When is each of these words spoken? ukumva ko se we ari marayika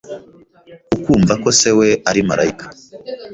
ukumva 0.95 1.33
ko 1.43 1.49
se 1.59 1.69
we 1.79 1.89
ari 2.09 2.21
marayika 2.27 2.65